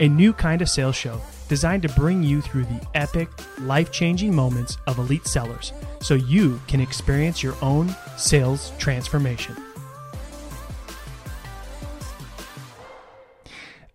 a 0.00 0.08
new 0.08 0.32
kind 0.32 0.62
of 0.62 0.68
sales 0.68 0.96
show 0.96 1.20
designed 1.48 1.82
to 1.82 1.88
bring 1.90 2.22
you 2.22 2.40
through 2.40 2.64
the 2.64 2.80
epic, 2.94 3.28
life 3.60 3.92
changing 3.92 4.34
moments 4.34 4.78
of 4.86 4.98
elite 4.98 5.26
sellers 5.26 5.74
so 6.00 6.14
you 6.14 6.58
can 6.66 6.80
experience 6.80 7.42
your 7.42 7.54
own 7.60 7.94
sales 8.16 8.72
transformation. 8.78 9.54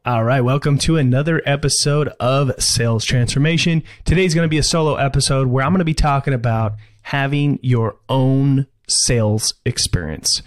All 0.06 0.24
right, 0.24 0.42
welcome 0.42 0.78
to 0.80 0.98
another 0.98 1.42
episode 1.48 2.10
of 2.20 2.52
Sales 2.62 3.04
Transformation. 3.04 3.82
Today's 4.06 4.36
going 4.36 4.46
to 4.46 4.50
be 4.50 4.60
a 4.60 4.64
solo 4.64 4.98
episode 4.98 5.48
where 5.48 5.66
I'm 5.66 5.72
going 5.72 5.80
to 5.80 5.86
be 5.86 5.96
talking 5.96 6.36
about 6.36 6.76
having 7.02 7.58
your 7.64 7.96
own 8.08 8.68
sales 8.88 9.56
experience. 9.66 10.44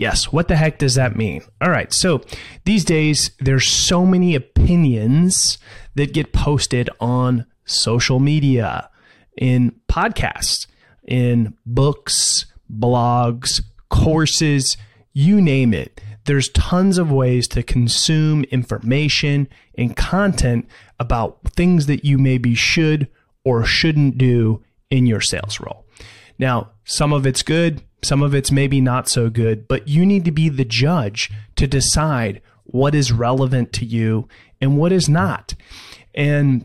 Yes, 0.00 0.32
what 0.32 0.48
the 0.48 0.56
heck 0.56 0.78
does 0.78 0.94
that 0.94 1.14
mean? 1.14 1.42
All 1.60 1.68
right, 1.68 1.92
so 1.92 2.22
these 2.64 2.86
days 2.86 3.32
there's 3.38 3.68
so 3.68 4.06
many 4.06 4.34
opinions 4.34 5.58
that 5.94 6.14
get 6.14 6.32
posted 6.32 6.88
on 7.00 7.44
social 7.66 8.18
media, 8.18 8.88
in 9.36 9.78
podcasts, 9.92 10.66
in 11.06 11.52
books, 11.66 12.46
blogs, 12.74 13.62
courses, 13.90 14.78
you 15.12 15.38
name 15.38 15.74
it. 15.74 16.00
There's 16.24 16.48
tons 16.48 16.96
of 16.96 17.12
ways 17.12 17.46
to 17.48 17.62
consume 17.62 18.44
information 18.44 19.48
and 19.76 19.94
content 19.94 20.66
about 20.98 21.40
things 21.52 21.84
that 21.86 22.06
you 22.06 22.16
maybe 22.16 22.54
should 22.54 23.06
or 23.44 23.66
shouldn't 23.66 24.16
do 24.16 24.64
in 24.88 25.04
your 25.04 25.20
sales 25.20 25.60
role. 25.60 25.84
Now, 26.38 26.70
some 26.84 27.12
of 27.12 27.26
it's 27.26 27.42
good, 27.42 27.82
some 28.02 28.22
of 28.22 28.34
it's 28.34 28.50
maybe 28.50 28.80
not 28.80 29.08
so 29.08 29.30
good, 29.30 29.68
but 29.68 29.88
you 29.88 30.06
need 30.06 30.24
to 30.24 30.30
be 30.30 30.48
the 30.48 30.64
judge 30.64 31.30
to 31.56 31.66
decide 31.66 32.40
what 32.64 32.94
is 32.94 33.12
relevant 33.12 33.72
to 33.74 33.84
you 33.84 34.28
and 34.60 34.76
what 34.76 34.92
is 34.92 35.08
not. 35.08 35.54
And 36.14 36.64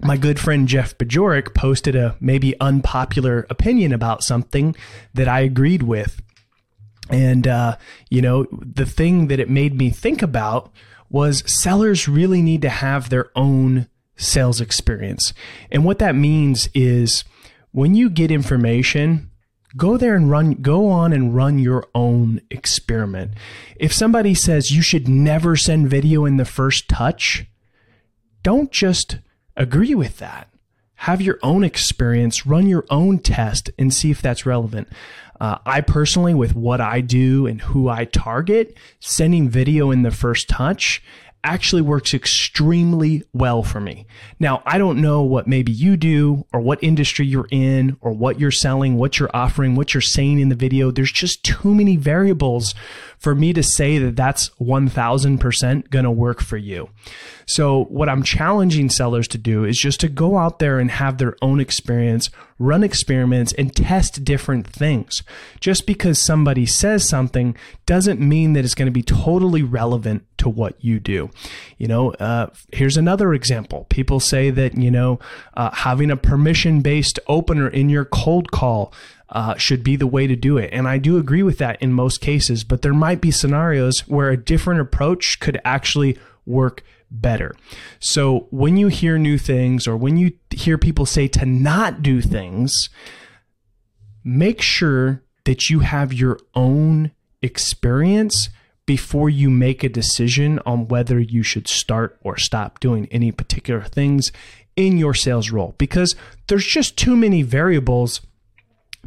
my 0.00 0.16
good 0.16 0.38
friend 0.40 0.66
Jeff 0.66 0.96
Bajorek 0.98 1.54
posted 1.54 1.94
a 1.94 2.16
maybe 2.20 2.58
unpopular 2.60 3.46
opinion 3.50 3.92
about 3.92 4.24
something 4.24 4.74
that 5.14 5.28
I 5.28 5.40
agreed 5.40 5.82
with. 5.82 6.20
And, 7.08 7.46
uh, 7.46 7.76
you 8.10 8.22
know, 8.22 8.46
the 8.50 8.86
thing 8.86 9.28
that 9.28 9.40
it 9.40 9.50
made 9.50 9.76
me 9.76 9.90
think 9.90 10.22
about 10.22 10.72
was 11.10 11.44
sellers 11.50 12.08
really 12.08 12.42
need 12.42 12.62
to 12.62 12.68
have 12.68 13.10
their 13.10 13.30
own 13.36 13.88
sales 14.16 14.60
experience. 14.60 15.34
And 15.70 15.84
what 15.84 15.98
that 15.98 16.14
means 16.14 16.68
is 16.74 17.24
when 17.72 17.94
you 17.94 18.08
get 18.08 18.30
information, 18.30 19.30
go 19.76 19.96
there 19.96 20.14
and 20.14 20.30
run 20.30 20.52
go 20.54 20.88
on 20.88 21.12
and 21.12 21.34
run 21.34 21.58
your 21.58 21.86
own 21.94 22.40
experiment. 22.50 23.32
If 23.76 23.92
somebody 23.92 24.34
says 24.34 24.70
you 24.70 24.82
should 24.82 25.08
never 25.08 25.56
send 25.56 25.88
video 25.88 26.24
in 26.24 26.36
the 26.36 26.44
first 26.44 26.88
touch 26.88 27.46
don't 28.42 28.72
just 28.72 29.18
agree 29.56 29.94
with 29.94 30.18
that. 30.18 30.48
Have 30.96 31.22
your 31.22 31.38
own 31.42 31.64
experience 31.64 32.46
run 32.46 32.66
your 32.66 32.84
own 32.90 33.18
test 33.18 33.70
and 33.78 33.92
see 33.92 34.10
if 34.10 34.22
that's 34.22 34.46
relevant. 34.46 34.88
Uh, 35.40 35.58
i 35.66 35.80
personally 35.80 36.34
with 36.34 36.54
what 36.54 36.80
i 36.80 37.00
do 37.00 37.48
and 37.48 37.62
who 37.62 37.88
i 37.88 38.04
target 38.04 38.76
sending 39.00 39.48
video 39.48 39.90
in 39.90 40.02
the 40.02 40.10
first 40.12 40.48
touch 40.48 41.02
actually 41.44 41.82
works 41.82 42.14
extremely 42.14 43.24
well 43.32 43.62
for 43.62 43.80
me. 43.80 44.06
Now, 44.38 44.62
I 44.64 44.78
don't 44.78 45.00
know 45.00 45.22
what 45.22 45.46
maybe 45.46 45.72
you 45.72 45.96
do 45.96 46.46
or 46.52 46.60
what 46.60 46.82
industry 46.82 47.26
you're 47.26 47.48
in 47.50 47.96
or 48.00 48.12
what 48.12 48.38
you're 48.38 48.50
selling, 48.50 48.96
what 48.96 49.18
you're 49.18 49.30
offering, 49.34 49.74
what 49.74 49.92
you're 49.92 50.00
saying 50.00 50.40
in 50.40 50.48
the 50.48 50.54
video. 50.54 50.90
There's 50.90 51.12
just 51.12 51.44
too 51.44 51.74
many 51.74 51.96
variables 51.96 52.74
for 53.18 53.34
me 53.34 53.52
to 53.52 53.62
say 53.62 53.98
that 53.98 54.16
that's 54.16 54.50
1000% 54.60 55.90
going 55.90 56.04
to 56.04 56.10
work 56.10 56.40
for 56.40 56.56
you. 56.56 56.90
So, 57.46 57.84
what 57.84 58.08
I'm 58.08 58.22
challenging 58.22 58.88
sellers 58.88 59.28
to 59.28 59.38
do 59.38 59.64
is 59.64 59.78
just 59.78 60.00
to 60.00 60.08
go 60.08 60.38
out 60.38 60.58
there 60.58 60.78
and 60.78 60.90
have 60.90 61.18
their 61.18 61.36
own 61.42 61.60
experience, 61.60 62.30
run 62.62 62.84
experiments, 62.84 63.52
and 63.54 63.74
test 63.74 64.24
different 64.24 64.66
things. 64.66 65.22
Just 65.60 65.86
because 65.86 66.18
somebody 66.18 66.66
says 66.66 67.08
something 67.08 67.56
doesn't 67.86 68.20
mean 68.20 68.52
that 68.52 68.64
it's 68.64 68.74
going 68.74 68.86
to 68.86 68.92
be 68.92 69.02
totally 69.02 69.62
relevant 69.62 70.24
to 70.38 70.48
what 70.48 70.82
you 70.82 71.00
do. 71.00 71.30
You 71.78 71.88
know, 71.88 72.12
uh, 72.12 72.48
here's 72.72 72.96
another 72.96 73.34
example. 73.34 73.86
People 73.90 74.20
say 74.20 74.50
that, 74.50 74.76
you 74.76 74.90
know, 74.90 75.18
uh, 75.54 75.70
having 75.72 76.10
a 76.10 76.16
permission 76.16 76.80
based 76.80 77.18
opener 77.26 77.68
in 77.68 77.88
your 77.88 78.04
cold 78.04 78.50
call 78.50 78.92
uh, 79.30 79.56
should 79.56 79.82
be 79.82 79.96
the 79.96 80.06
way 80.06 80.26
to 80.26 80.36
do 80.36 80.58
it. 80.58 80.70
And 80.72 80.86
I 80.86 80.98
do 80.98 81.16
agree 81.18 81.42
with 81.42 81.58
that 81.58 81.80
in 81.82 81.92
most 81.92 82.20
cases, 82.20 82.64
but 82.64 82.82
there 82.82 82.92
might 82.92 83.20
be 83.20 83.30
scenarios 83.30 84.00
where 84.00 84.30
a 84.30 84.36
different 84.36 84.80
approach 84.80 85.40
could 85.40 85.60
actually 85.64 86.18
work 86.46 86.82
better. 87.10 87.54
So 88.00 88.46
when 88.50 88.76
you 88.76 88.88
hear 88.88 89.18
new 89.18 89.38
things 89.38 89.86
or 89.86 89.96
when 89.96 90.16
you 90.16 90.32
hear 90.50 90.78
people 90.78 91.06
say 91.06 91.28
to 91.28 91.46
not 91.46 92.02
do 92.02 92.20
things, 92.20 92.88
make 94.24 94.60
sure 94.62 95.22
that 95.44 95.70
you 95.70 95.80
have 95.80 96.12
your 96.12 96.38
own 96.54 97.12
experience 97.42 98.48
before 98.86 99.30
you 99.30 99.50
make 99.50 99.84
a 99.84 99.88
decision 99.88 100.58
on 100.66 100.88
whether 100.88 101.18
you 101.18 101.42
should 101.42 101.68
start 101.68 102.18
or 102.22 102.36
stop 102.36 102.80
doing 102.80 103.06
any 103.10 103.30
particular 103.30 103.82
things 103.82 104.32
in 104.74 104.96
your 104.96 105.14
sales 105.14 105.50
role 105.50 105.74
because 105.78 106.16
there's 106.48 106.66
just 106.66 106.96
too 106.96 107.14
many 107.14 107.42
variables 107.42 108.20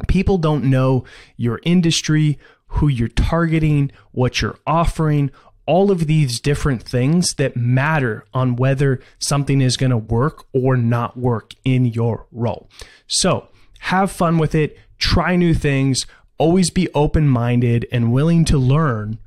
People 0.08 0.36
don't 0.38 0.64
know 0.64 1.04
your 1.36 1.60
industry, 1.64 2.38
who 2.68 2.88
you're 2.88 3.08
targeting, 3.08 3.90
what 4.12 4.42
you're 4.42 4.58
offering, 4.66 5.30
all 5.66 5.90
of 5.90 6.06
these 6.06 6.40
different 6.40 6.82
things 6.82 7.34
that 7.34 7.56
matter 7.56 8.24
on 8.32 8.56
whether 8.56 9.00
something 9.18 9.60
is 9.60 9.76
going 9.76 9.90
to 9.90 9.96
work 9.96 10.46
or 10.52 10.76
not 10.76 11.16
work 11.16 11.54
in 11.64 11.84
your 11.84 12.26
role. 12.30 12.70
So 13.06 13.48
have 13.80 14.10
fun 14.10 14.38
with 14.38 14.54
it, 14.54 14.78
try 14.98 15.36
new 15.36 15.54
things, 15.54 16.06
always 16.38 16.70
be 16.70 16.88
open 16.94 17.28
minded 17.28 17.86
and 17.90 18.12
willing 18.12 18.44
to 18.46 18.58
learn 18.58 19.18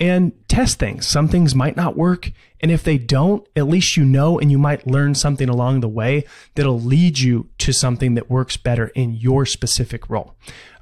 and 0.00 0.32
test 0.48 0.78
things. 0.78 1.06
Some 1.06 1.28
things 1.28 1.54
might 1.54 1.76
not 1.76 1.96
work. 1.96 2.32
And 2.60 2.70
if 2.70 2.82
they 2.82 2.98
don't, 2.98 3.46
at 3.54 3.68
least 3.68 3.96
you 3.96 4.04
know 4.04 4.38
and 4.38 4.50
you 4.50 4.58
might 4.58 4.86
learn 4.86 5.14
something 5.14 5.48
along 5.48 5.80
the 5.80 5.88
way 5.88 6.24
that'll 6.54 6.80
lead 6.80 7.18
you 7.18 7.48
to 7.58 7.72
something 7.72 8.14
that 8.14 8.30
works 8.30 8.56
better 8.56 8.88
in 8.88 9.12
your 9.14 9.46
specific 9.46 10.10
role. 10.10 10.34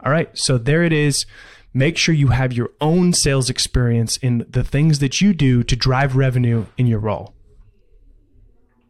All 0.04 0.10
right. 0.10 0.30
So 0.36 0.58
there 0.58 0.82
it 0.84 0.92
is. 0.92 1.26
Make 1.74 1.96
sure 1.96 2.14
you 2.14 2.28
have 2.28 2.52
your 2.52 2.70
own 2.80 3.14
sales 3.14 3.48
experience 3.48 4.18
in 4.18 4.46
the 4.48 4.62
things 4.62 4.98
that 4.98 5.20
you 5.20 5.32
do 5.32 5.62
to 5.62 5.74
drive 5.74 6.16
revenue 6.16 6.66
in 6.76 6.86
your 6.86 6.98
role. 6.98 7.34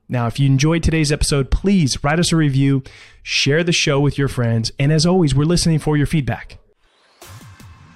Now, 0.09 0.27
if 0.27 0.41
you 0.41 0.47
enjoyed 0.47 0.83
today's 0.83 1.13
episode, 1.13 1.51
please 1.51 2.03
write 2.03 2.19
us 2.19 2.33
a 2.33 2.37
review, 2.37 2.83
share 3.23 3.63
the 3.63 3.73
show 3.73 4.01
with 4.01 4.19
your 4.19 4.29
friends, 4.29 4.73
and 4.79 4.93
as 4.93 5.07
always, 5.07 5.35
we're 5.35 5.45
listening 5.45 5.79
for 5.79 5.97
your 5.97 6.07
feedback. 6.07 6.59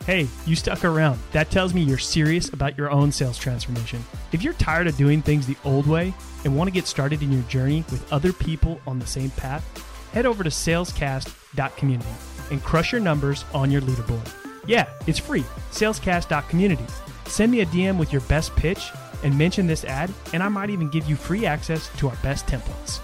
Hey, 0.07 0.29
you 0.47 0.55
stuck 0.55 0.85
around. 0.85 1.19
That 1.33 1.51
tells 1.51 1.75
me 1.75 1.83
you're 1.83 1.99
serious 1.99 2.53
about 2.53 2.79
your 2.79 2.93
own 2.93 3.11
sales 3.11 3.39
transformation. 3.39 4.05
If 4.31 4.45
you're 4.45 4.55
tired 4.55 4.87
of 4.87 4.97
doing 4.97 5.21
things 5.21 5.49
the 5.49 5.57
old 5.65 5.89
way 5.89 6.15
and 6.45 6.57
want 6.57 6.69
to 6.69 6.73
get 6.73 6.87
started 6.87 7.23
in 7.23 7.33
your 7.33 7.43
journey 7.43 7.85
with 7.91 8.11
other 8.13 8.33
people 8.33 8.81
on 8.87 9.01
the 9.01 9.07
same 9.07 9.31
path, 9.31 9.65
head 10.13 10.25
over 10.25 10.45
to 10.45 10.51
salescast.community 10.51 12.09
and 12.53 12.63
crush 12.63 12.93
your 12.93 13.01
numbers 13.01 13.45
on 13.53 13.73
your 13.73 13.83
leaderboard. 13.83 14.46
Yeah, 14.67 14.89
it's 15.07 15.19
free. 15.19 15.45
Salescast.community. 15.71 16.87
Send 17.27 17.53
me 17.53 17.61
a 17.61 17.67
DM 17.67 17.99
with 17.99 18.13
your 18.13 18.23
best 18.23 18.55
pitch 18.57 18.91
and 19.23 19.37
mention 19.37 19.67
this 19.67 19.85
ad, 19.85 20.13
and 20.33 20.43
I 20.43 20.49
might 20.49 20.71
even 20.71 20.89
give 20.89 21.09
you 21.09 21.17
free 21.17 21.47
access 21.47 21.89
to 21.99 22.09
our 22.09 22.17
best 22.17 22.47
templates. 22.47 23.01